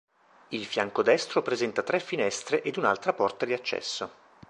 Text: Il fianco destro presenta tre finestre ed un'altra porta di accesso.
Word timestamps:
Il 0.47 0.65
fianco 0.65 1.03
destro 1.03 1.43
presenta 1.43 1.83
tre 1.83 1.99
finestre 1.99 2.63
ed 2.63 2.77
un'altra 2.77 3.13
porta 3.13 3.45
di 3.45 3.53
accesso. 3.53 4.09